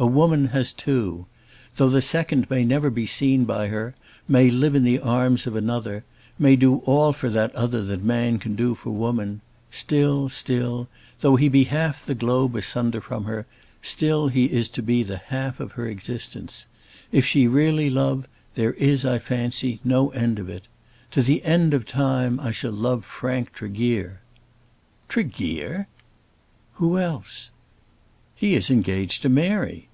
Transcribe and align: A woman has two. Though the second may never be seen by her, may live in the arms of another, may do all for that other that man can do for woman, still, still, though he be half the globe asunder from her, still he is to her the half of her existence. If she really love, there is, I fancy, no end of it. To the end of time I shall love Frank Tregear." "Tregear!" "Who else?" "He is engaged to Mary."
A 0.00 0.06
woman 0.06 0.44
has 0.54 0.72
two. 0.72 1.26
Though 1.74 1.88
the 1.88 2.00
second 2.00 2.48
may 2.48 2.64
never 2.64 2.88
be 2.88 3.04
seen 3.04 3.44
by 3.44 3.66
her, 3.66 3.96
may 4.28 4.48
live 4.48 4.76
in 4.76 4.84
the 4.84 5.00
arms 5.00 5.44
of 5.44 5.56
another, 5.56 6.04
may 6.38 6.54
do 6.54 6.76
all 6.86 7.12
for 7.12 7.28
that 7.30 7.52
other 7.56 7.82
that 7.82 8.04
man 8.04 8.38
can 8.38 8.54
do 8.54 8.76
for 8.76 8.90
woman, 8.90 9.40
still, 9.72 10.28
still, 10.28 10.86
though 11.18 11.34
he 11.34 11.48
be 11.48 11.64
half 11.64 12.06
the 12.06 12.14
globe 12.14 12.54
asunder 12.54 13.00
from 13.00 13.24
her, 13.24 13.44
still 13.82 14.28
he 14.28 14.44
is 14.44 14.68
to 14.68 14.82
her 14.82 15.02
the 15.02 15.16
half 15.16 15.58
of 15.58 15.72
her 15.72 15.88
existence. 15.88 16.66
If 17.10 17.26
she 17.26 17.48
really 17.48 17.90
love, 17.90 18.28
there 18.54 18.74
is, 18.74 19.04
I 19.04 19.18
fancy, 19.18 19.80
no 19.82 20.10
end 20.10 20.38
of 20.38 20.48
it. 20.48 20.68
To 21.10 21.22
the 21.22 21.42
end 21.42 21.74
of 21.74 21.84
time 21.86 22.38
I 22.38 22.52
shall 22.52 22.70
love 22.70 23.04
Frank 23.04 23.52
Tregear." 23.52 24.20
"Tregear!" 25.08 25.88
"Who 26.74 26.98
else?" 26.98 27.50
"He 28.36 28.54
is 28.54 28.70
engaged 28.70 29.22
to 29.22 29.28
Mary." 29.28 29.86